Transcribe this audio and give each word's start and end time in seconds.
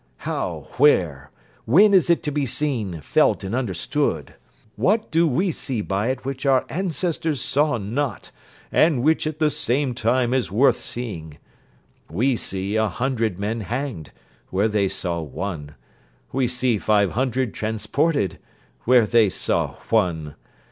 How, 0.25 0.67
where, 0.77 1.29
when 1.65 1.93
is 1.93 2.09
it 2.09 2.23
to 2.23 2.31
be 2.31 2.47
seen, 2.47 3.01
felt, 3.01 3.43
and 3.43 3.53
understood? 3.53 4.33
What 4.75 5.11
do 5.11 5.27
we 5.27 5.51
see 5.51 5.81
by 5.81 6.07
it 6.07 6.25
which 6.25 6.43
our 6.43 6.65
ancestors 6.69 7.39
saw 7.39 7.77
not, 7.77 8.31
and 8.71 9.03
which 9.03 9.27
at 9.27 9.37
the 9.37 9.51
same 9.51 9.93
time 9.93 10.33
is 10.33 10.51
worth 10.51 10.79
seeing? 10.83 11.37
We 12.09 12.35
see 12.35 12.75
a 12.77 12.87
hundred 12.89 13.37
men 13.37 13.61
hanged, 13.61 14.11
where 14.49 14.67
they 14.67 14.87
saw 14.87 15.21
one. 15.21 15.75
We 16.31 16.47
see 16.47 16.79
five 16.79 17.11
hundred 17.11 17.53
transported, 17.53 18.39
where 18.85 19.05
they 19.05 19.29
saw 19.29 19.75
one. 19.91 20.33